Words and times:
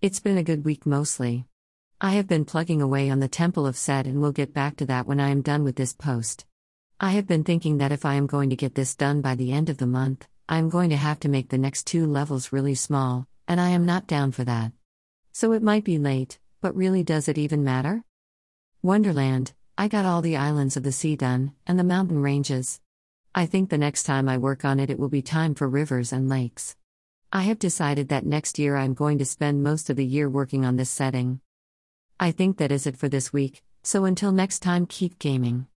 It's 0.00 0.20
been 0.20 0.38
a 0.38 0.44
good 0.44 0.64
week 0.64 0.86
mostly. 0.86 1.44
I 2.00 2.12
have 2.12 2.28
been 2.28 2.44
plugging 2.44 2.80
away 2.80 3.10
on 3.10 3.18
the 3.18 3.26
Temple 3.26 3.66
of 3.66 3.76
Set 3.76 4.06
and 4.06 4.20
will 4.20 4.30
get 4.30 4.54
back 4.54 4.76
to 4.76 4.86
that 4.86 5.08
when 5.08 5.18
I 5.18 5.30
am 5.30 5.42
done 5.42 5.64
with 5.64 5.74
this 5.74 5.92
post. 5.92 6.46
I 7.00 7.10
have 7.10 7.26
been 7.26 7.42
thinking 7.42 7.78
that 7.78 7.90
if 7.90 8.04
I 8.04 8.14
am 8.14 8.28
going 8.28 8.50
to 8.50 8.54
get 8.54 8.76
this 8.76 8.94
done 8.94 9.22
by 9.22 9.34
the 9.34 9.50
end 9.50 9.68
of 9.68 9.78
the 9.78 9.88
month, 9.88 10.28
I 10.48 10.58
am 10.58 10.68
going 10.68 10.90
to 10.90 10.96
have 10.96 11.18
to 11.20 11.28
make 11.28 11.48
the 11.48 11.58
next 11.58 11.84
two 11.88 12.06
levels 12.06 12.52
really 12.52 12.76
small, 12.76 13.26
and 13.48 13.60
I 13.60 13.70
am 13.70 13.86
not 13.86 14.06
down 14.06 14.30
for 14.30 14.44
that. 14.44 14.70
So 15.32 15.50
it 15.50 15.64
might 15.64 15.82
be 15.82 15.98
late, 15.98 16.38
but 16.60 16.76
really 16.76 17.02
does 17.02 17.26
it 17.26 17.36
even 17.36 17.64
matter? 17.64 18.04
Wonderland, 18.82 19.52
I 19.76 19.88
got 19.88 20.04
all 20.04 20.22
the 20.22 20.36
islands 20.36 20.76
of 20.76 20.84
the 20.84 20.92
sea 20.92 21.16
done, 21.16 21.54
and 21.66 21.76
the 21.76 21.82
mountain 21.82 22.22
ranges. 22.22 22.80
I 23.34 23.46
think 23.46 23.68
the 23.68 23.78
next 23.78 24.04
time 24.04 24.28
I 24.28 24.38
work 24.38 24.64
on 24.64 24.78
it, 24.78 24.90
it 24.90 24.98
will 25.00 25.08
be 25.08 25.22
time 25.22 25.56
for 25.56 25.68
rivers 25.68 26.12
and 26.12 26.28
lakes. 26.28 26.76
I 27.30 27.42
have 27.42 27.58
decided 27.58 28.08
that 28.08 28.24
next 28.24 28.58
year 28.58 28.74
I'm 28.74 28.94
going 28.94 29.18
to 29.18 29.26
spend 29.26 29.62
most 29.62 29.90
of 29.90 29.96
the 29.96 30.06
year 30.06 30.30
working 30.30 30.64
on 30.64 30.76
this 30.76 30.88
setting. 30.88 31.40
I 32.18 32.30
think 32.30 32.56
that 32.56 32.72
is 32.72 32.86
it 32.86 32.96
for 32.96 33.10
this 33.10 33.34
week, 33.34 33.62
so 33.82 34.06
until 34.06 34.32
next 34.32 34.60
time, 34.60 34.86
keep 34.86 35.18
gaming. 35.18 35.66